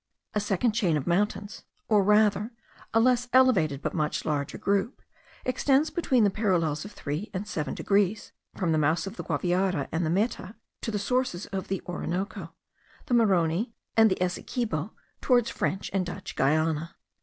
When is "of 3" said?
6.83-7.29